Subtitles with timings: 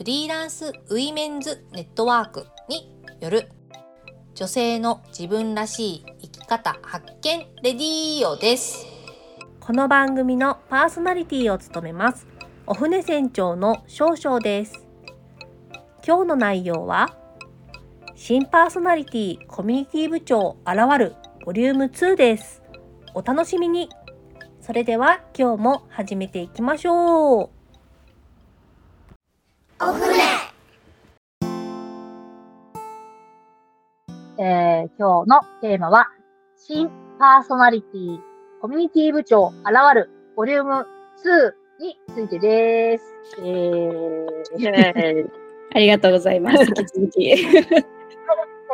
[0.00, 2.90] フリーランスウィメンズネットワークに
[3.20, 3.50] よる
[4.34, 8.86] 女性の自分らしい生き方発見レディーオです。
[9.60, 12.26] この番組のパーソナリティを務めます。
[12.66, 14.86] お船船長の少々です。
[16.02, 17.14] 今日の内容は
[18.14, 21.14] 新パーソナリティコミュニティ部長現る
[21.44, 22.62] ボリューム2です。
[23.12, 23.90] お楽しみに。
[24.62, 27.59] それでは今日も始めていきましょう。
[29.82, 30.14] お船
[34.38, 36.10] えー今日のテーマは、
[36.54, 38.18] 新パーソナリティ
[38.60, 40.86] コミュニティ部長現るボリューム
[41.24, 43.14] 2についてです。
[43.38, 45.30] えー、
[45.74, 46.58] ありがとうございます。
[46.68, 47.36] 引き続き。
[47.42, 47.82] とい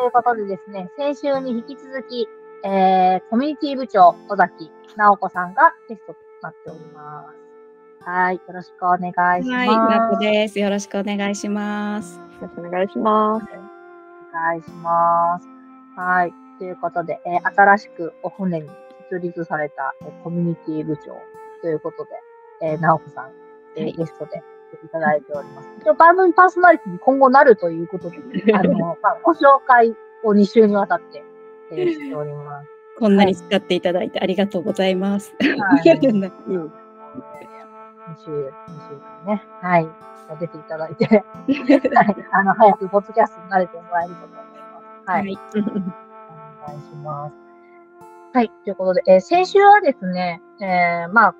[0.08, 2.28] うことでですね、先週に引き続き、
[2.64, 7.55] えー、コミュニティ部長、尾崎直子さんがゲストとなっております。
[8.06, 9.68] はい、よろしくお願いします。
[9.68, 10.60] はい、です。
[10.60, 12.20] よろしくお願いします。
[12.40, 13.44] よろしくお願いします。
[13.44, 15.48] お願いします。
[15.96, 16.32] はい。
[16.60, 18.68] ということで、えー新しくお船に
[19.10, 21.20] 設立された、えーコミュニティ部長
[21.62, 22.10] ということで、
[22.62, 23.32] えー、直子さん、
[23.76, 25.68] えーはいゲストで来ていただいております。
[25.80, 28.18] 一応番組パーソナリティに今後なるということで、
[28.54, 31.24] あの、まあ、ご紹介を2週にわたって、
[31.72, 32.68] えー しております。
[33.00, 35.34] こんなに使っていただいてありがとうございます。
[35.40, 35.98] はい。
[36.46, 36.72] うん
[38.16, 38.50] 2週、2
[38.88, 38.94] 週
[39.26, 39.88] 間ね、はい、
[40.40, 41.06] 出ていただいて、
[41.94, 44.42] はい、あの、早くポッドキャストに慣れてもらえると思いま
[45.04, 45.10] す。
[45.10, 45.22] はい。
[45.22, 45.38] はい。
[46.66, 47.34] お願いします。
[48.32, 48.52] はい。
[48.64, 51.34] ということで、えー先週はですね、えーまあ、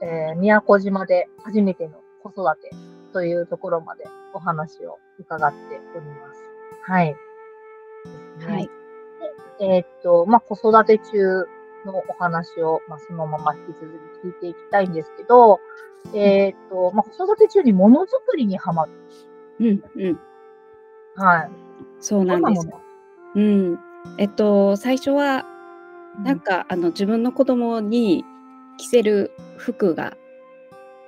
[0.00, 2.70] えー宮古島で初めての子育て
[3.12, 6.42] というところまでお話を伺っております。
[6.82, 7.16] はい。
[8.46, 8.70] はい。
[9.58, 11.46] でえーっと、まあ、子育て中
[11.86, 15.60] のお話を、まあ、そのまま引き続き聞いていきたいんですけど、
[16.14, 18.92] えーっと、まあ、子育て中にものづくりにハマる。
[19.60, 20.20] うん、うん。
[21.16, 21.50] はい。
[22.00, 22.68] そうなんです
[23.34, 23.78] うん。
[24.18, 25.44] えっと、最初は、
[26.24, 28.24] なんか、あの、自分の子供に
[28.78, 30.16] 着せる服が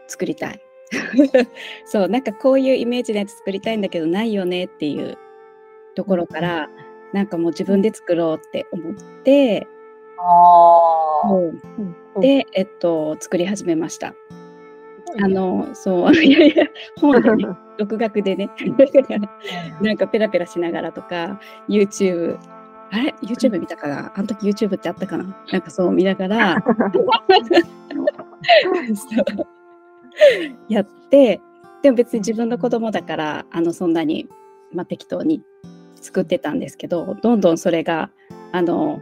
[0.06, 0.60] 作りたい。
[1.86, 5.16] そう、なんかこういうイメージのやつ作りたいんだけど、ないよねっていう
[5.94, 6.68] ところから、
[7.12, 8.94] なんかもう自分で作ろうって思っ
[9.24, 9.66] て、
[12.20, 14.14] で、えっと、作り始めました。
[15.22, 16.66] あの、そう、 いやいや、
[17.00, 17.46] 本でね、
[17.78, 18.50] 独学でね、
[19.80, 22.38] なんかペラペラしながらとか、YouTube、
[22.90, 24.12] あれ ?YouTube 見たかな？
[24.14, 25.24] あの時 YouTube ってあったかな？
[25.50, 26.64] なんかそう見ながら、
[30.68, 31.40] やって、
[31.82, 34.28] でも別に自分の子供だから、あの、そんなに、
[34.72, 35.42] まあ、適当に
[35.96, 38.10] 作ってたんですけど、どんどんそれが、
[38.52, 39.00] あの、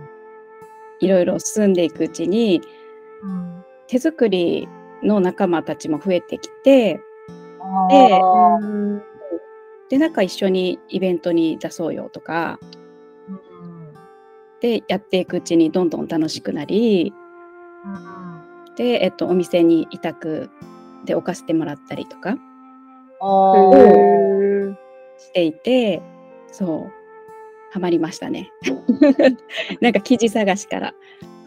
[1.01, 2.63] いろいろ進んでいくうちに、
[3.23, 4.69] うん手作り
[5.03, 7.01] の仲間たちも増えてきて、
[7.59, 9.01] あでー。
[9.89, 12.61] で、なんか一緒にイベントに出そうよとか、
[13.29, 13.95] うん。
[14.61, 17.13] で、やっていくうちにどんどん楽しくなり、
[17.85, 18.31] うん
[18.77, 20.49] で、えっと、お店に委託
[21.05, 22.37] で置かせてもらったりとか
[25.19, 26.01] していて、
[26.53, 27.00] そう、
[27.71, 28.51] ハマりましたね。
[29.81, 30.95] なんか生地探しから、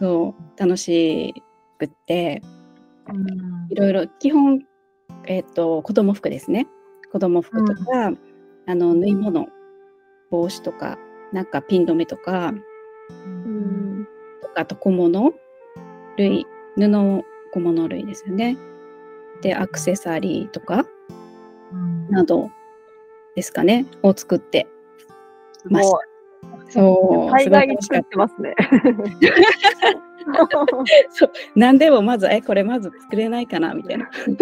[0.00, 1.34] そう、楽し
[1.78, 2.42] くって、
[3.08, 4.64] うんいろいろ、基本、
[5.26, 6.66] えっと、子供服ですね。
[7.12, 8.12] 子供服とか、
[8.66, 9.48] あの、縫い物、
[10.30, 10.98] 帽子とか、
[11.32, 12.54] なんかピン止めとか、
[13.10, 13.14] う
[13.48, 14.08] ん
[14.42, 15.34] とかあと小物
[16.16, 16.46] 類、
[16.76, 18.56] 布小物類ですよね。
[19.42, 20.86] で、アクセサリーとか
[21.72, 22.50] うんなど
[23.34, 24.66] ですかね、を作って
[25.64, 26.13] ました。
[26.74, 28.54] そう、大概に作ってますね。
[31.18, 31.30] た。
[31.54, 34.08] 何でもまず、え、これまず作れないかなみたいな。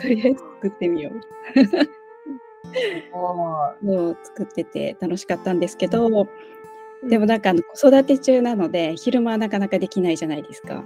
[0.00, 1.20] とりあえず作ってみよう。
[3.84, 6.26] もう作ってて楽しかったんですけど、
[7.08, 10.82] でもなんかあの子育て中なので昼間はなかなかできないじゃないですか。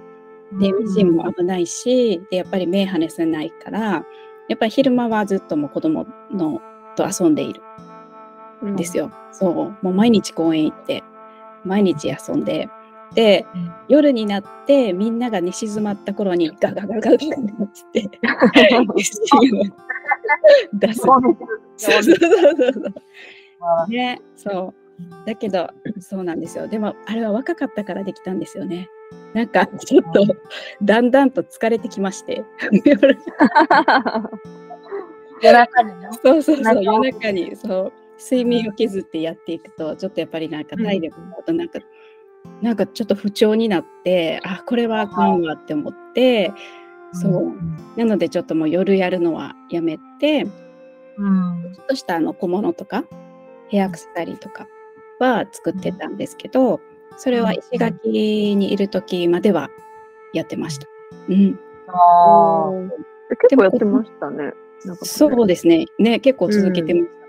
[0.52, 4.06] でミシンも危ないしでやっぱり目離せないから
[4.49, 6.61] やっぱり昼間はずっともう子供の
[6.96, 7.61] と遊んでいる
[8.70, 9.10] んですよ。
[9.32, 9.54] そう
[9.84, 11.02] もう毎日公園行って
[11.64, 12.68] 毎日遊んで
[13.14, 17.18] で、うん夜になってみんなが寝静まった頃にガガガガガガっ
[17.92, 18.10] て
[20.72, 21.00] 出す。
[21.00, 21.22] そう
[21.76, 22.12] そうそう
[22.72, 22.90] そ
[23.86, 25.26] うね、そう。
[25.26, 25.70] だけど、
[26.00, 26.68] そうなんですよ。
[26.68, 28.88] でも、あれは若かったからできたんですよね。
[29.34, 30.26] なんか、ちょっと、
[30.82, 32.44] だんだんと疲れてきまして。
[35.42, 36.08] 夜中にね。
[36.24, 41.78] そうそうそう、夜中に、そう、睡眠を削ってやっていくと、ちょっとやっぱりなんか体力のこと、なんか、
[42.62, 46.52] なんかちょっと不調になって、あ、これはあかんわって思って、
[47.12, 47.98] そう。
[47.98, 50.46] なので、ちょっともう夜やるのはやめて、
[51.18, 51.72] うん。
[51.74, 53.04] ちょっとしたあの小物とか
[53.68, 54.68] ヘアアクセサリーとか
[55.18, 56.80] は作ってたんですけど、
[57.16, 59.70] それは石垣にいる時までは
[60.32, 60.86] やってました。
[61.28, 61.58] うん、
[61.88, 62.90] あー
[63.48, 64.52] 結構やってましたね。
[64.84, 65.86] なんかそうですね。
[65.98, 67.10] ね、結構続けてましたね。
[67.10, 67.25] うん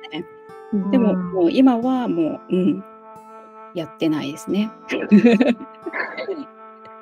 [0.92, 2.84] でも、うんもう今はもう、うん、
[3.74, 4.72] やってないですね。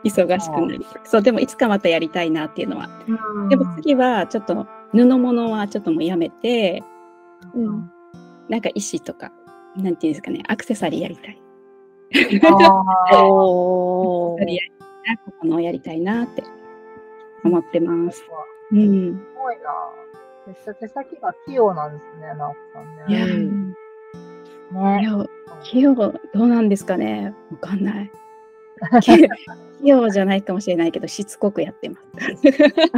[0.03, 0.85] 忙しくなり。
[1.03, 2.89] そう、でもいつかまたやりたいなっていうのは。
[3.07, 6.83] うんでも次はちょっと布物はちょっともうやめて、
[7.53, 7.91] うん
[8.49, 9.31] なんか石とか、
[9.75, 11.41] なんていうんですかね、アクセサリーやりたい。
[12.39, 14.37] こ
[15.41, 16.43] このやりたいなって
[17.43, 18.23] 思ってます。
[18.71, 19.17] うん。
[19.17, 19.63] すごいな。
[20.53, 23.25] 手手先が器用なんですね、直子さんいや、
[24.75, 25.07] ね。
[25.09, 25.25] うんねいや
[25.63, 27.33] 器用、どうなんですかね？
[27.51, 28.11] わかんない。
[29.01, 29.27] 器
[29.81, 32.03] 器用じゃないかもしれないけど、しつこくやってます。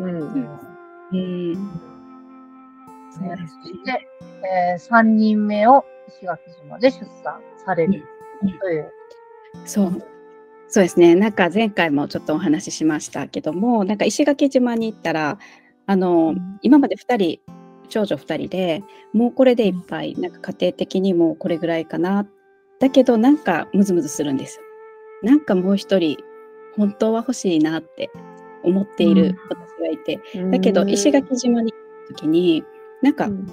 [0.00, 0.20] うん
[1.12, 1.70] うん。
[3.10, 3.20] そ
[4.44, 8.02] えー、3人目を石垣島で出産される
[8.60, 8.92] という。
[9.64, 10.02] そう。
[10.68, 11.14] そうですね。
[11.14, 15.38] なんか前回もちょっとお話ししましたけども、なんか石垣島に行ったら、
[15.86, 17.40] あの、今まで2人、
[17.88, 18.82] 長女2人で
[19.12, 22.26] もうこれでいっぱい、なんか家庭的にもこれぐらいかな。
[22.80, 24.64] だけどなんかムズムズするんですよ。
[25.22, 26.16] なんかもう一人、
[26.76, 28.10] 本当は欲しいなって
[28.64, 30.20] 思っている私がいて、
[30.50, 32.64] だけど石垣島に行った時に、
[33.02, 33.46] なんか、うん。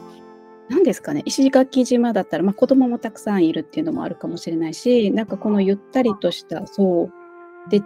[0.70, 7.10] なんですかね、石垣島だったら、まあ、子供もたくさんいるっていうのもあるかもしれないし、なんかこのゆったりとした、そ
[7.68, 7.82] う、で、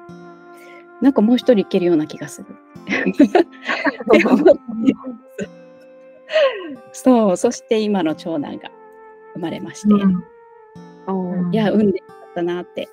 [1.01, 2.47] なんかもう一人いけるような気がする。
[6.93, 8.71] そう、そして今の長男が
[9.33, 11.53] 生まれまして、うん。
[11.53, 11.91] いや、産ん。
[11.91, 12.89] でよかったなって、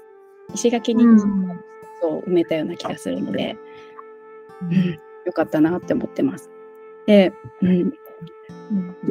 [0.54, 1.60] 石垣に、うん。
[2.00, 3.56] そう埋めたような気がするので、
[4.62, 6.50] うん、よかったなって思ってます。
[7.06, 7.32] で、
[7.62, 7.92] うん、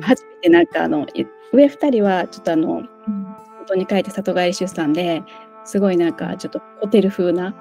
[0.01, 2.83] 初めてなんかあのい上2人はちょっとあの
[3.67, 5.23] 外に帰って里帰り出産で
[5.65, 7.53] すごいなんかちょっとホテル風な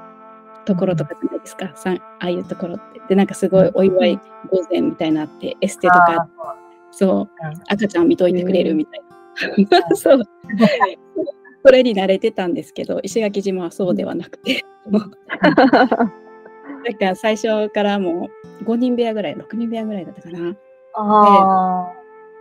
[0.64, 3.00] ところとかじゃないですか、さんああいうところって。
[3.09, 6.29] でなんかすごいお祝い御前みたいなってエステとか
[6.90, 7.46] そう。
[7.46, 7.62] うん。
[7.69, 9.02] 赤ちゃん見といてくれるみたい
[9.70, 9.82] な。
[9.96, 10.23] そう。
[11.64, 14.64] それに慣れてたんですけど石垣島はそうではなくて。
[14.88, 15.02] もう。
[16.85, 18.29] だから最初からも
[18.61, 20.56] う5人部屋ぐらい6人部屋ぐらいだったかな。
[20.94, 21.93] あ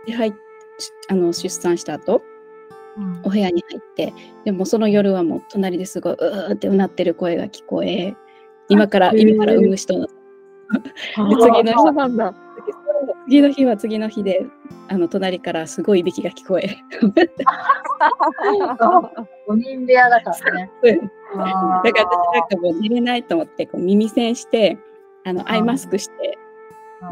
[0.06, 0.32] で入っ
[0.78, 4.12] しあの出産した後ーお部屋に入って
[4.44, 8.16] でもその夜はもう隣ですごいうーってうなってる声が聞こえ
[8.68, 10.06] 今から今から産む人の。
[11.16, 12.34] あ次の日そうなんだ。
[13.28, 14.46] 次の日は次の日で
[14.88, 16.78] あの隣からすごいいびきが聞こえ
[19.46, 20.70] 5人部屋だからね。
[20.82, 21.02] だから
[21.82, 21.94] 私
[22.32, 24.78] なんかもう寝れないと思ってこう耳栓して
[25.24, 26.38] あのアイマスクして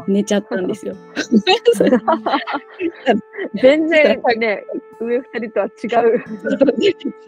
[0.07, 0.95] うん寝ちゃったんですよ。
[3.61, 4.65] 全然ね、
[4.99, 6.23] 上二人とは違う。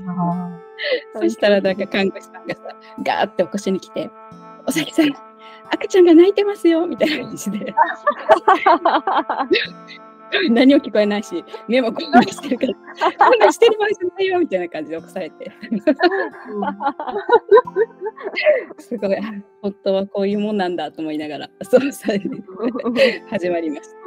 [0.07, 0.59] あ
[1.15, 2.61] そしたらなんか看護師さんがさ、
[3.03, 4.09] ガーって起こしに来て、
[4.65, 5.13] おさきさん、
[5.71, 7.73] 赤ちゃんが泣いてますよみたいな感じで、
[10.51, 12.73] 何も聞こえないし、目もこんなしてるから、
[13.29, 15.51] こんなしてる場合じゃないよみたいな感じで起こされて、
[18.77, 19.21] すごい、あ
[19.61, 22.29] 本当はこういうもんなんだと思いながら、そうされて
[23.29, 23.97] 始まりました。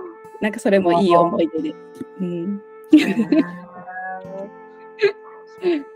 [0.40, 1.76] なんかそれもいい思い出です。
[2.21, 2.62] うん。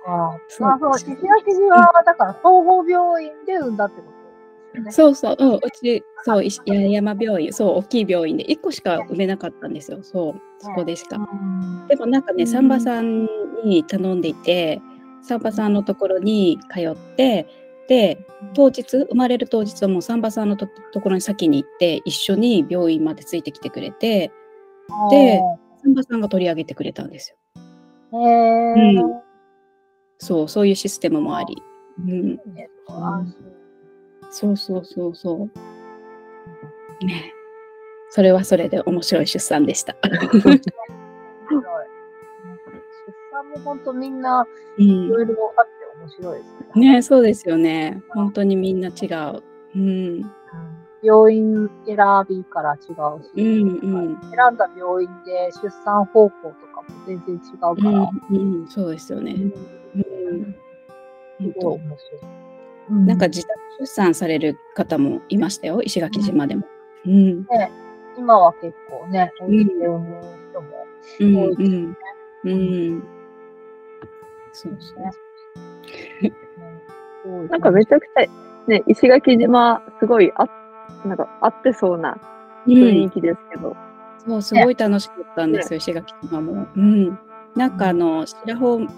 [0.07, 4.16] あそ まあ、そう、石垣島はだから総合病院で産んだってこと。
[4.91, 10.03] そうそう、うん、うち、そう、石八重山病院、そう、大きい病院で1個しか産めなかったんですよ。
[10.03, 11.17] そう、そこでしか。
[11.17, 13.29] うんでもなんかね、うんサンバさん
[13.65, 14.81] に頼んでいて、
[15.23, 17.47] サンバさんのところに通って、
[17.89, 18.19] で、
[18.55, 24.33] 当日、生まれる当日はもうサンバさんのとところに先に行って、一緒に病院までついてきてくれて、
[25.11, 25.41] で
[25.83, 28.21] サンバさんが取り上げてくれたんですよ。
[28.21, 29.01] へえ。
[29.01, 29.27] うん
[30.19, 31.63] そう、そういうシステムもあり。
[31.99, 32.41] うん、
[34.31, 35.49] そうそうそうそ
[37.03, 37.05] う。
[37.05, 37.33] ね
[38.11, 39.97] それはそれで面白い出産でした。
[40.03, 40.11] 出
[43.31, 44.47] 産も本当みんな
[44.79, 46.93] うんいろいろあって面白いですね。
[46.95, 48.03] ねそうですよね。
[48.11, 49.07] 本当にみんな違
[49.37, 49.43] う。
[49.75, 50.31] うん。
[51.03, 51.97] 病院選
[52.29, 59.33] びから違うし、うんうん選んだ病院で出産方法とかも全然違うから、うんうん、そうですよね。
[59.33, 60.57] うん
[61.39, 62.46] すごい面白い。
[62.91, 66.67] うなんか自宅出産される方もいましたよ、石垣島でも。
[67.07, 67.47] うん。
[68.17, 70.17] 今は結構ね、お家で産む
[70.51, 70.87] 人も
[71.21, 71.97] うん多いですね。
[72.45, 72.51] うん。
[72.51, 73.05] うん。
[74.53, 74.99] そうそう。
[77.27, 80.47] うんなんかめちゃくちゃ、ね、石垣島、すごいあ、
[81.05, 82.17] なんか合ってそうな
[82.67, 83.77] 雰囲気ですけど。
[84.27, 86.67] そう、すごい楽しかったんですよ、石垣島も。
[86.75, 87.19] うん。
[87.57, 88.89] なんかあの、白穂っ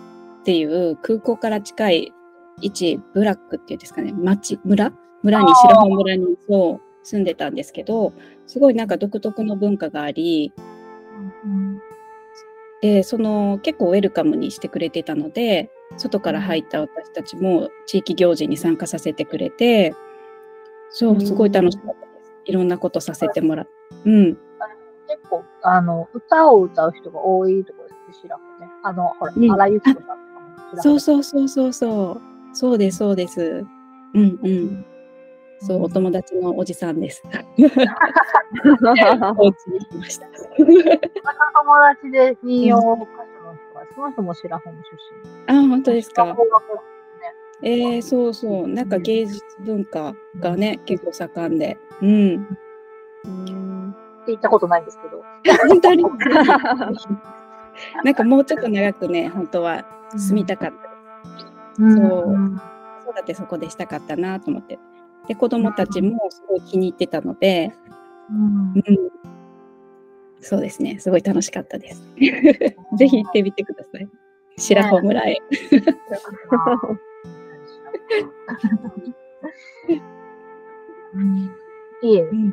[0.44, 2.14] ていう空港から近い
[2.60, 4.92] 位置、ブラックっていうんですかね、町、村？
[5.22, 8.12] 村に、白穂村にそう住んでたんですけど、
[8.46, 10.52] すごいなんか独特の文化があり、
[11.44, 11.80] うん
[12.80, 19.94] で、その結構ウェルカムにしてくれてたので、外から入った私たちも地域行事に参加させてくれて、
[20.90, 22.32] そう、すごい楽しかったです。
[22.44, 23.72] いろんなことさせてもらって。
[24.04, 24.38] うん。
[25.08, 28.70] 結構、あの、歌を歌う人が多いところですね、白子ね。
[28.84, 30.18] あの、ほら、うん荒井由紀子さん
[30.70, 32.27] とかそうそうそうそうそう。
[32.52, 33.64] そうです、そうです。
[34.14, 34.84] うんうん。
[35.60, 37.22] そう、お友達のおじさんです。
[37.26, 37.28] お
[39.48, 40.26] 家に来ました。
[40.56, 40.72] 友
[41.94, 43.06] 達で民謡歌手の
[43.54, 44.88] 人が、その人も白穂の出
[45.52, 45.58] 身。
[45.58, 46.36] あ、本当ですか。
[47.62, 48.68] えー、そうそう。
[48.68, 51.76] なんか芸術文化がね、結構盛んで。
[52.00, 52.46] うん。
[53.24, 55.22] うんって言ったことないんですけど。
[55.68, 56.04] 本当に？
[58.04, 59.84] なんかもうちょっと長くね、本当は
[60.16, 60.87] 住みたかった。
[61.78, 62.60] うんそううん
[63.04, 64.78] 子育てそこでしたかったなと思って。
[65.26, 67.72] で、子供たちもすごい気に入ってたので、
[68.30, 68.84] うんうん。
[70.40, 70.98] そうですね。
[70.98, 72.02] すごい楽しかったです。
[72.96, 74.08] ぜひ行ってみてください。
[74.56, 75.36] 白穂村へ。
[81.14, 81.50] うん
[82.02, 82.22] いいえ。
[82.22, 82.50] うん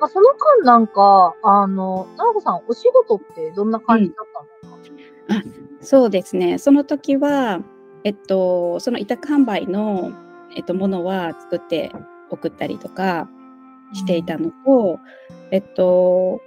[0.00, 0.30] まあ、その
[0.62, 5.50] 間なんか、あの、直子さん、お仕事ってどんな感じだったんですか、
[5.82, 6.56] そうですね。
[6.56, 7.60] その時は、
[8.04, 10.12] えっと、その委託販売の、
[10.56, 11.92] えっと、ものは作って
[12.30, 13.28] 送ったりとか
[13.92, 14.98] していたのと、
[15.50, 16.40] えっと、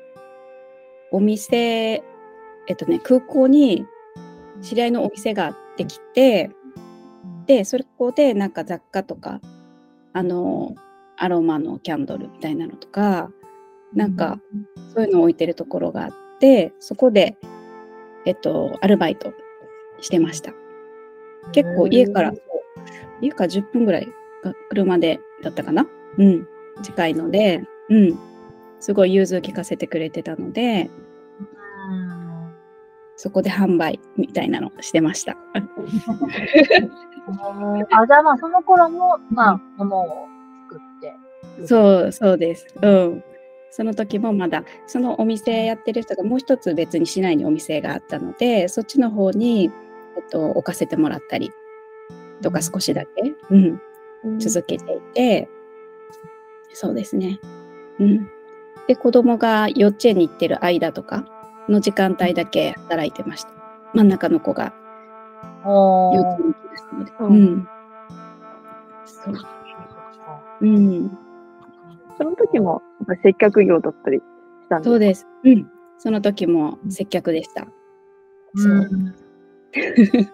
[1.12, 2.04] お店、
[2.68, 3.86] えっとね、空港に
[4.62, 6.50] 知り合いのお店ができて、
[7.46, 9.42] で、そこでなんか雑貨とか、
[10.14, 10.76] あの、
[11.18, 13.30] アロマのキャンドルみたいなのとか、
[13.94, 14.40] なんか、
[14.94, 17.38] そういうのを置いてるところがあって、そこで、
[18.26, 19.34] えっと、アルバイト
[20.02, 20.54] してました。
[21.52, 22.34] 結構家から、
[23.22, 24.08] 家から10分ぐらい
[24.44, 25.86] が車でだったかな？
[26.18, 26.48] うん。
[26.82, 28.18] 近いので、うん。
[28.80, 30.90] すごい融通聞かせてくれてたので、
[31.90, 32.14] うん
[33.16, 35.38] そこで販売みたいなのをしてました。
[35.54, 35.62] あ、
[38.08, 40.28] じゃあまあ、その頃も、まあ、ものを
[40.70, 41.68] 作って。
[41.68, 42.66] そう、そうです。
[42.82, 43.24] うん。
[43.70, 49.72] その時もまだ、そのお店やってる人がもう一つ別に市内にお店があったので、そっちの方に、
[50.18, 51.52] えっと、置かせてもらったり
[52.42, 55.50] とか少しだけ、うん、続けていて、
[56.74, 57.40] そうですね。
[58.00, 58.30] うん。
[58.88, 61.26] で、子供が幼稚園に行ってる間とか
[61.70, 63.50] の時間帯だけ働いてました。
[63.94, 64.74] 真ん中の子が
[65.64, 67.12] 幼稚園に行きましたので。
[67.20, 67.68] ううんん。
[69.06, 69.34] そう。
[70.62, 71.18] うん。
[72.18, 72.82] その時も、
[73.22, 74.24] 接客業だったりし
[74.70, 75.28] たんですそうです。
[75.44, 75.70] うん。
[75.98, 77.68] その時も接客でした。
[78.56, 79.23] そううん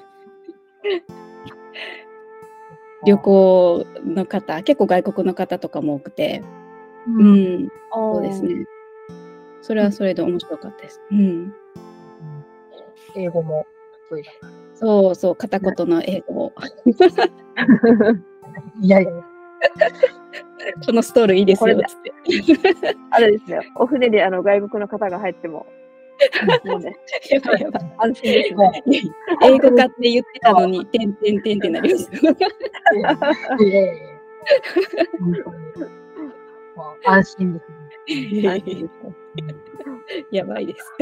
[3.06, 6.44] 旅行の方、結構外国の方とかも多くて、
[7.08, 8.44] ううんん、そそうです。
[8.44, 8.66] ね。
[9.62, 11.02] それはそれで面白かったです。
[11.12, 11.54] うん。
[13.16, 13.66] 英語も
[14.10, 14.24] 得意。
[14.76, 16.54] そうそう、片言の英語を。
[18.82, 19.12] いやいや。
[20.86, 22.14] このストールいいですよ、って。
[23.12, 25.66] あれですね、お船であの外国の方が入っても、
[26.20, 27.94] やばいやばい。
[27.98, 28.84] 安心ですね。
[29.44, 32.12] 英語かって言ってたのに、 てんてんてんってなります。
[37.06, 37.78] 安心ですね。
[40.32, 40.94] やばいです。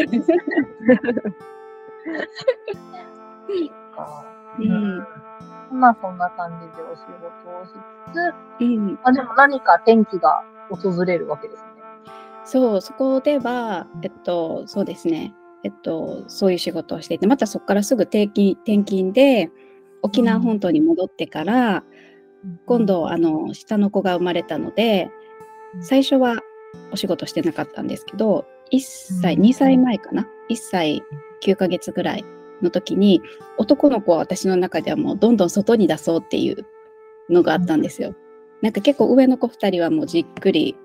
[4.60, 5.08] うん。
[5.72, 7.74] まあそんな感じでお仕事をしつ
[8.14, 8.94] つ、うん。
[8.96, 11.67] まあでも何か転機が訪れるわけですね。
[12.48, 15.34] そう、そこでは、えっと、そうですね。
[15.64, 19.52] えっと、そういう仕事をしていて、またそこからすぐ転勤転勤で、
[20.02, 21.84] 沖縄本島に戻ってから、
[22.66, 25.12] 今度、あの、下の子が生まれたので、
[25.82, 26.38] 最初は
[26.94, 28.80] お仕事してなかったんですけど、1
[29.22, 31.04] 歳、うん2歳前かな ?1 歳
[31.44, 32.26] 9ヶ月ぐらい
[32.62, 33.22] の時に、
[33.58, 36.66] 男の子は私の中ではもうどんどん外に出そうっていう
[37.30, 38.16] のがあったんですよ。
[38.62, 40.78] なんか結構上の子2人はもうじっくり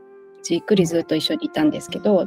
[0.42, 2.26] じっくりずっと一緒にいたんですけど、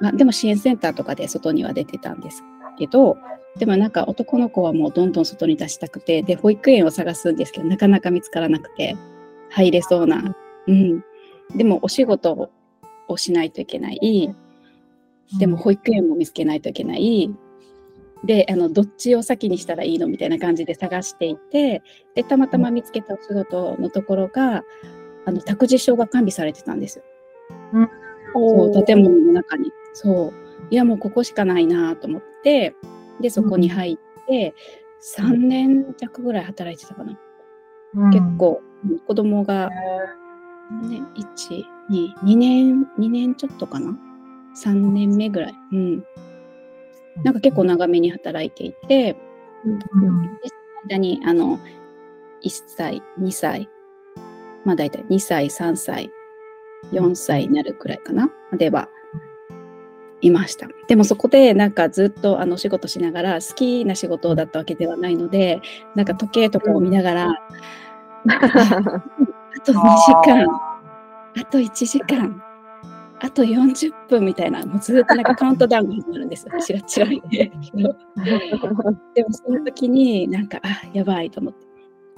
[0.00, 2.42] まあ、でも支援センターとかで外には出てたんです
[2.78, 3.16] けど
[3.58, 8.96] でもなんか男の子はもうどんどん外に出したくてで保育園を探すんですけどなかなか見つからなくて
[9.50, 11.02] 入れそうな、うん、
[11.54, 12.50] でもお仕事
[13.08, 14.34] をしないといけない。
[15.38, 17.30] でも保育園も見つけないといけない。
[18.24, 21.82] であのどっちを先にしたらいいのみたいな感じで探していて
[22.14, 24.64] でたまたま見つけたお仕事のところが
[25.26, 27.04] あの託児所が完備されてたんですよ。
[27.72, 27.90] うん、
[28.32, 29.72] そう建物の中に。
[29.92, 30.46] そう。
[30.70, 32.74] いやもうここしかないなと思って
[33.20, 34.54] でそこに入って、
[35.18, 37.16] うん、3年弱ぐらい働いてたかな、
[37.94, 38.60] うん、結構
[39.06, 39.70] 子供が、
[40.82, 41.02] ね、
[41.88, 43.96] 122年2年ちょっとかな。
[44.56, 45.54] 3年目ぐらい。
[45.72, 46.04] うん。
[47.24, 49.16] なんか結構長めに働いていて、
[49.64, 50.12] うん、でその
[50.88, 51.58] 間にあの
[52.42, 53.68] 1歳2歳
[54.66, 56.10] まあ大体2歳3歳
[56.92, 58.88] 4歳になるくらいかなまでは
[60.20, 60.66] いました。
[60.88, 65.60] でもそこでなんかずっとあの仕事しながら好きな仕事だったわけではないので
[65.94, 67.30] なんか時計とかを見ながら、
[68.28, 68.40] あ
[69.64, 70.46] と2時間
[71.38, 72.42] あと1時間
[73.20, 77.52] あと40分みたいなもうずっとなんかカウントダウンが始まるんですよ私が違いで。
[79.14, 81.66] でもその時になんかあやばいと思って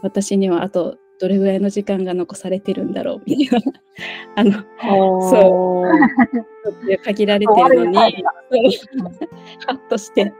[0.03, 3.73] 私にはあとどれぐらいの時間が残されてるんだろうみたいな。
[4.37, 6.99] あのそう。
[7.05, 7.97] 限られてるのに
[9.67, 10.33] ハッとして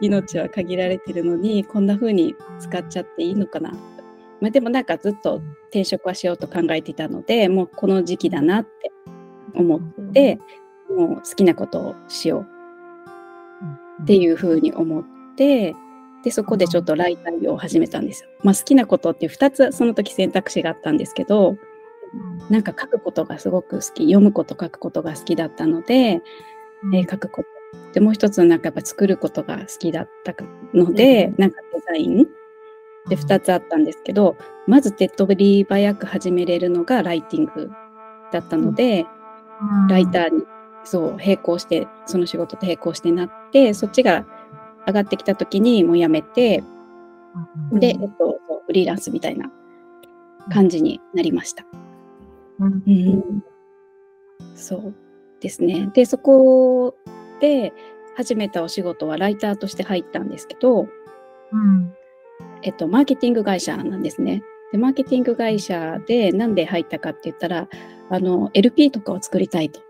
[0.00, 3.72] 命は限られてるのにこんな風に使っちゃっていいのかな。
[4.40, 8.92] まあ、でもなんかずっと転職はしようと考えていたのでもうこの時期だなって
[9.54, 9.80] 思っ
[10.12, 10.38] て、
[10.90, 15.04] もう好きなことをしようっていう風に思っ
[15.36, 15.74] て
[16.22, 18.30] でそこでちょっとライターを始めたんですよ。
[18.42, 21.56] まあ、好きなことって2つその時選択肢があったんですけど
[22.50, 27.48] なんか書くことがすごく好き読むこと書くことが好きだったので、えー、書くこと。
[27.92, 30.34] でもう一つなんかやっぱ作ることが好きだった
[30.72, 32.26] ので、なんかデザイン。
[33.08, 37.70] で2つあったんですけどまず手っ取り早く始めれるのがライティング
[38.32, 39.06] だったので、
[39.88, 40.42] ライターに
[40.84, 44.26] そう並行してその仕事と並行してなってそっちが
[44.86, 46.62] 上がってきた時にもう辞めて、
[47.72, 49.50] で、えっと、フリーランスみたいな
[50.50, 51.66] 感じになりました。
[52.58, 53.44] うん、うん、
[54.54, 54.94] そう
[55.40, 55.90] ですね。
[55.94, 56.96] で、そこ
[57.40, 57.72] で
[58.16, 60.88] 始めたお仕事はライターとして入ったんですけど、
[61.52, 61.92] うん、
[62.62, 64.42] えっと、マーケティング会社なんですね。
[64.72, 67.68] で、マーケティング会社でなんで入ったかって言ったら、
[68.08, 69.80] あの、LP とかを作りたいと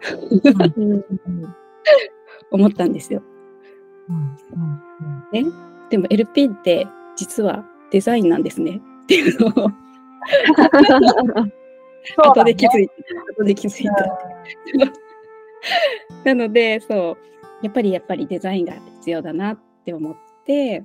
[2.50, 3.22] 思ったんですよ。
[5.32, 5.44] ね、
[5.90, 8.80] でも LP って実はデザインなんですね。
[9.04, 9.70] っていうのを。
[12.18, 12.94] 後で気づいた。
[13.38, 13.92] 後で気づいた。
[16.24, 17.16] なので、そ
[17.62, 20.84] う、やっぱりやっぱりデザインが必要だなって思って、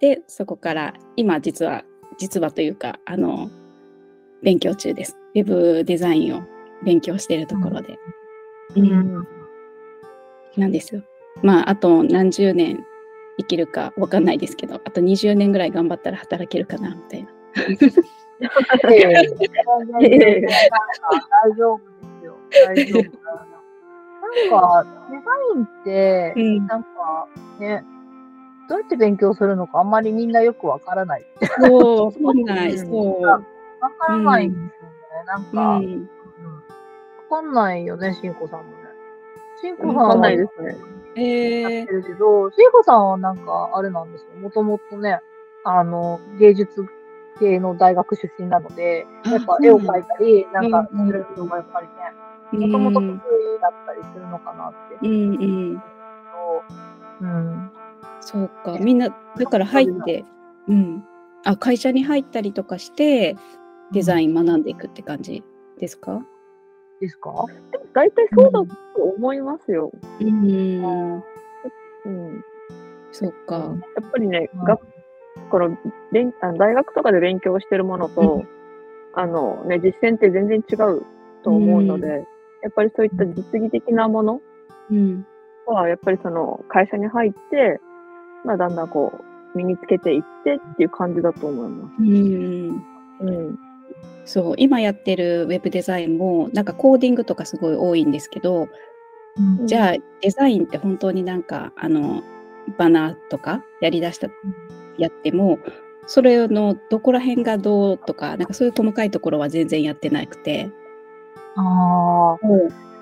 [0.00, 1.84] で、そこから今実は、
[2.18, 3.50] 実はというか、あの、
[4.42, 5.16] 勉強中です。
[5.34, 6.42] ウェブデザインを
[6.84, 7.98] 勉強しているところで。
[8.76, 9.41] うん、うん
[10.56, 11.02] なんですよ。
[11.42, 12.84] まあ、あと何十年
[13.38, 17.30] 生きるかわかんないですけど、あと20年ぐらい頑張ったら働けるかな、みたいな。
[18.82, 19.28] 大丈夫で
[22.18, 22.36] すよ。
[22.66, 23.02] 大丈夫。
[24.22, 25.24] なんか、デザ
[25.56, 26.34] インって、
[26.68, 27.84] なんかね、
[28.68, 31.26] どうやって勉強するのかあんまりみんなよくわからない。
[31.60, 33.22] そう、そうない、そう。
[33.22, 33.40] わ
[33.98, 34.68] からないんですよね。
[35.26, 35.80] なんか、わ、
[37.28, 38.81] かんないよね、しんこさんもね。
[39.62, 40.76] しんこさんはないですね。
[41.14, 41.70] ええー。
[41.70, 44.40] やってるけど、しんこさんはなんか、あれなんですよ。
[44.40, 45.20] もともとね、
[45.64, 46.84] あの、芸術
[47.38, 51.86] 系の大学出身なので、やっぱ絵を描いたり、なんかするのがやっぱり
[52.60, 53.10] ね、もともと得意
[53.60, 55.06] だったりするのかなって。
[55.06, 55.82] うんうん。
[57.20, 57.70] うん。
[58.20, 58.76] そうか。
[58.80, 60.24] みんな、だから入って、
[60.68, 61.04] うん。
[61.44, 63.36] あ、会社に入ったりとかして、
[63.92, 65.44] デザイン学んでいくって感じ
[65.78, 66.22] ですか？
[67.02, 67.46] ですか？
[67.72, 69.90] でも大体そうだと思いますよ。
[70.20, 71.16] うん。
[71.16, 72.44] うん。
[73.10, 73.58] そっか。
[73.58, 74.80] やっぱりね、うん、学
[75.50, 75.76] この
[76.12, 78.48] 勉あの大学とかで勉強してるものと、うん、
[79.14, 81.02] あのね、実践って全然違う
[81.42, 82.20] と思うので、うん、や
[82.68, 84.40] っぱりそういった実技的なもの
[85.66, 87.80] は、やっぱりその会社に入って、
[88.44, 89.12] まあ、だんだんこ
[89.54, 91.94] う、身につけていってっていう感じだと思います。
[92.00, 92.84] うん。
[93.20, 93.71] うん
[94.24, 98.68] そう今やってるウェブデザインもなんかコーディングとかすごい多いんですけど、
[99.36, 102.22] うん、じゃあデザインって本当になんかあの
[102.78, 104.28] バナーとかやりだした
[104.96, 105.58] やっても
[106.06, 110.70] それのどこら辺がどうとか、なんかそういう細かいところは全然やってなくて、
[111.56, 112.46] ああ。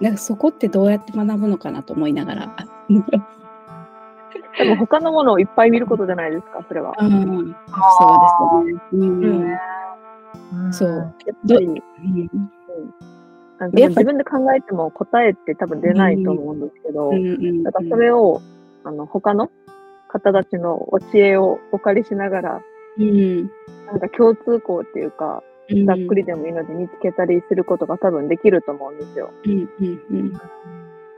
[0.01, 2.57] なんかそこってどうやって学ぶのかなと思いながら。
[4.59, 6.95] でも他のものをいっぱい見ることじゃないですか、それは。
[6.99, 7.57] うん、
[7.99, 9.03] そうですね。
[9.05, 9.57] うんうん
[10.73, 11.15] そう。
[11.27, 12.41] やっぱり、うん。
[13.73, 17.11] 自分で考えても答えって多分出ないと思うんですけど、
[17.63, 18.41] だからそれを、
[18.85, 19.51] あの、他の
[20.09, 22.63] 方たちのお知恵をお借りしながら、
[22.99, 23.51] うん。
[23.87, 25.87] なんか共通項っていうか、うん。
[25.87, 29.31] ざっくりでもいいので見つけたりすることが多分できると思うんですよ。
[29.45, 30.33] うんうんうん。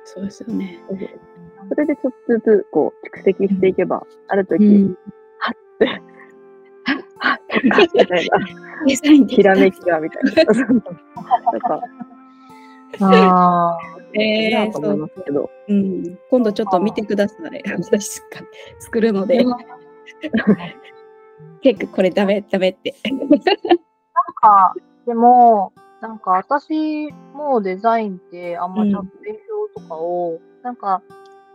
[0.04, 0.82] そうですよね。
[1.68, 4.98] それでちょっとずつこう蓄積していけば、ある時、うん。
[5.38, 6.00] はっって、はっ
[7.62, 8.04] みたいな、
[8.86, 10.54] デザインでひらめきがみたいな。
[10.54, 11.80] なんか、
[13.00, 13.78] あ
[14.14, 15.50] いいえー、なと思いそうますけど。
[15.68, 17.62] うん、今度ちょっと見てください。
[17.82, 18.42] 私が
[18.80, 19.44] 作るので、
[21.62, 22.94] 結構これダメダメって。
[23.10, 23.38] なん
[24.40, 24.74] か、
[25.06, 31.02] でも、なんか私もデザインってあんまちゃんと勉強とかを、なんか、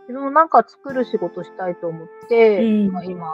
[0.08, 3.26] 自分もなんか作る仕事したいと思って、うんまあ今、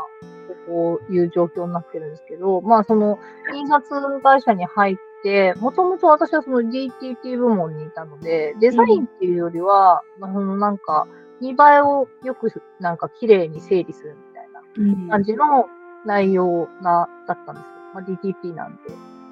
[0.66, 3.18] こういう状況になってるんですけど、まあその、
[3.54, 11.06] 印刷会社に入って、もともと私はその DTT 部門にいたので、デザインっていうよりは、そのなんか、
[11.40, 15.66] 見栄えをよくなんか綺麗に整理するみたいなうん感じの
[16.06, 17.70] 内容な、だったんですよ。
[17.94, 18.80] まあ、DTP なんで、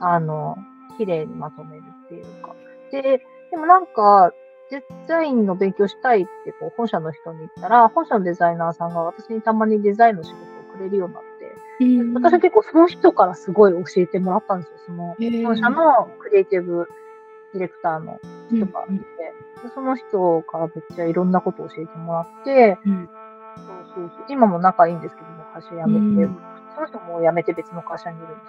[0.01, 0.57] あの、
[0.99, 2.55] 綺麗にまとめるっていうか。
[2.90, 4.33] で、でもなんか、
[4.71, 12.14] デザインの勉強したいって、こう、本社の人に言ったら、本社のデザイナーさんが私にたまにデザインの仕事をくれるようになって、うん。
[12.14, 14.76] 私は結構その人からすごい教えてもらったんですよ。
[14.87, 16.88] その、本社のクリエイティブ
[17.52, 19.04] ディレクターの人がいて、
[19.62, 23.08] でその人からめっちゃいろんなことを教えてもらって、うん。
[23.56, 24.24] そうそうそう。
[24.28, 26.37] 今も仲いいんですけども、会社辞めて、うん。
[26.74, 28.40] その人も辞めて別の会社にいるんです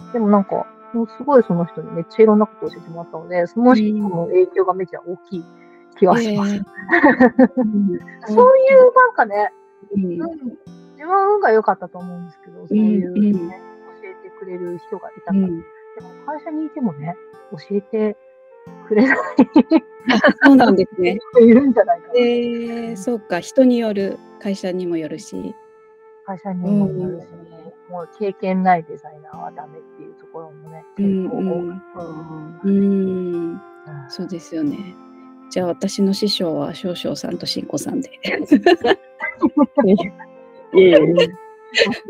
[0.00, 5.44] けど、でもなんか、もうすごいその人にめっちゃいろんなことを教えてもらったので、その人の影響がめっちゃ大きい
[5.98, 6.54] 気がします。
[6.54, 6.62] へー。
[8.28, 9.52] そういうなんかね、
[9.96, 10.04] うん。
[10.04, 10.28] うん、
[11.02, 13.50] 自分が良かったと思うんですけど、そういう、ねうんうん
[14.02, 17.14] 教えてくれる人がいたから、うんでも会社にいてもね、
[17.50, 18.16] 教えて
[18.88, 19.16] くれない
[20.42, 21.18] そうなんですね。
[21.34, 22.14] 人いるんじゃないかな。
[22.16, 25.54] えー、そうか、人による、会社にもよるし。
[26.24, 27.26] 会社にもよるし、
[27.90, 31.40] もう経験ないデザイナーはダメっていうところもね、うん結構多
[32.64, 33.60] うん、
[34.08, 34.78] そうですよね。
[35.50, 38.08] じゃあ私の師匠は少々さんとしんこさんで。
[40.74, 40.92] いえい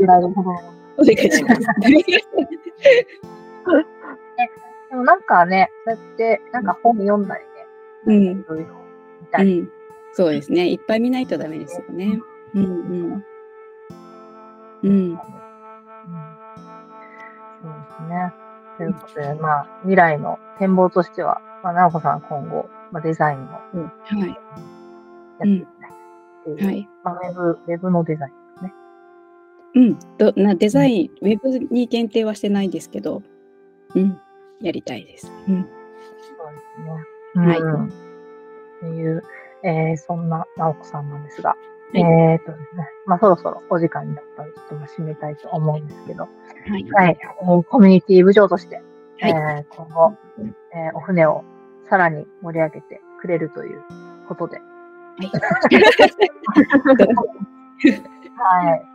[0.01, 0.05] え。
[0.05, 0.51] なるほど。
[0.51, 1.61] お願いします。
[4.91, 7.39] でもなんかね、そうやって、なんか本読んだ
[8.07, 8.75] りね、うん、そういうの
[9.21, 9.73] 見たり、うん、
[10.13, 10.71] そうですね。
[10.71, 12.21] いっぱい見ないとダメですよね。
[12.55, 12.65] うん。
[12.65, 13.25] うん。
[14.83, 14.93] うん。
[14.93, 15.19] うん。
[17.63, 18.35] そうですね。
[18.77, 22.21] ということで、まあ、未来の展望としては、まあ、直子さん。
[22.21, 23.61] 今後、まあ、デザインをは
[24.15, 24.29] い。
[24.29, 24.35] や
[25.41, 25.67] っていき
[26.57, 26.89] たいはい。
[27.05, 28.42] まあ、ウェブ、ウェブのデザイン。
[29.75, 29.99] うん。
[30.19, 33.23] どなデザイン、ウェブに限定はしてないですけど、
[33.95, 34.19] うん。
[34.61, 35.31] やりたいです。
[35.49, 35.63] うん。
[35.63, 35.69] そ
[36.51, 36.61] うで
[37.35, 37.47] すね。
[37.47, 37.89] はいうん。
[37.89, 37.91] っ
[38.81, 39.23] ていう、
[39.65, 41.57] えー、そんな直子さんなんですが、
[41.95, 46.29] いえーとですね、まあそろそろお時間になったので、ちょっとまあ締めたいと思うんですけど、は
[46.79, 46.91] い。
[46.91, 48.77] はい、えーコミュニティ部長として、
[49.21, 50.17] はいえー今後、
[50.75, 51.45] えーお船を
[51.89, 53.83] さらに盛り上げてくれるという
[54.29, 54.65] ことで、は
[55.21, 55.31] い。
[55.31, 55.39] と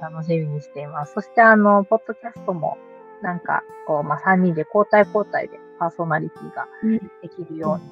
[0.00, 1.14] 楽しみにしています。
[1.14, 2.78] そして、あの、ポッドキャストも、
[3.22, 7.90] なんか、こう、まあ、3人で交代交代でパーソナリティがうんできるように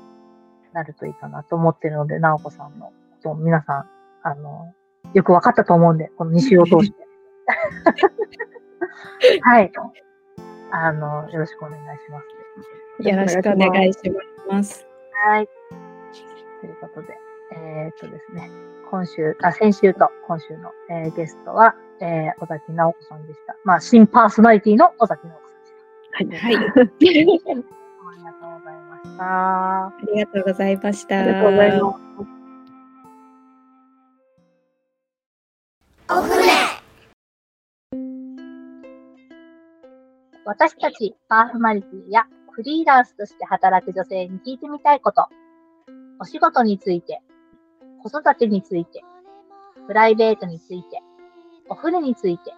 [0.73, 3.91] なるといいかなと思ってるので、直子さんのことを皆さん、
[4.23, 4.73] あの、
[5.15, 7.07] よくわかったと思うんで、この2週を通して。
[9.43, 9.73] はい。
[10.71, 13.09] あの、よろしくお願いします。
[13.09, 14.01] よろしくお願いし
[14.49, 14.87] ます。
[15.25, 15.49] はい。
[16.61, 17.17] ということで、
[17.53, 18.51] えーっとですね、
[18.91, 23.57] 今週、あ、先週と今週の、えーゲストは、えー、尾崎直子さんでした。
[23.65, 25.49] まあ、新パーソナリティの尾崎直子
[26.19, 26.49] さんでした。
[26.49, 26.57] はい。
[26.57, 29.25] ありがとうございました。
[29.27, 31.19] ありがとうございました。
[31.19, 32.07] ありがとうございます。
[40.45, 45.27] 私たちパーソナリティやフリーランスとして働く女性に聞いてみたいこと、
[46.21, 47.21] お仕事について、
[48.03, 49.03] 子育てについて、
[49.87, 51.03] プライベートについて、
[51.69, 52.53] お船について、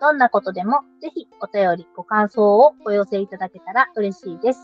[0.00, 4.60] どんなことでもぜひお便り、ご感想をお寄せいただけたら嬉しいです。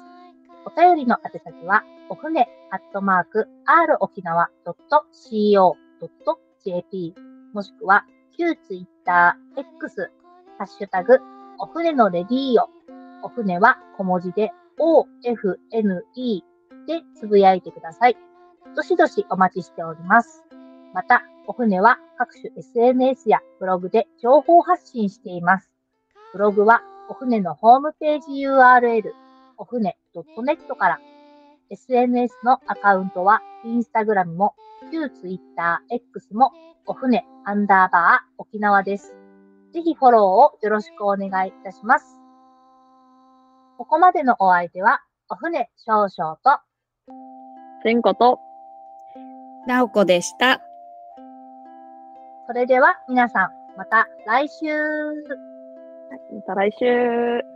[0.65, 5.75] お便りの宛先は、お船アットマーク r 沖縄 .co.jp
[7.53, 8.05] もしくは
[8.37, 10.11] 旧ツイッター X
[10.59, 11.19] ハッシュタグ、
[11.59, 12.69] お船のレディーオ。
[13.23, 16.43] お船は小文字で OFNE
[16.87, 18.30] でつぶやいてください。
[18.77, 20.45] どしどしお待ちしております。
[20.95, 25.71] また、お船は各種 SNS やブログで情報発信しています。
[26.33, 29.13] ブログはお船のホームページ URL、
[29.57, 31.01] お船 .net から、
[31.69, 34.55] SNS のアカウントは、インスタグラムも、
[34.91, 36.53] 旧ツイッター X も、
[36.87, 39.15] お船アンダーバー沖縄です。
[39.73, 42.21] ぜひフォローをよろしくお願いいたします。
[43.77, 46.61] ここまでのお相手は、お船少々と、
[47.83, 48.39] 千子と、
[49.67, 50.61] なおこでした。
[52.47, 54.67] それでは皆さん、また来週
[56.33, 57.50] また来週。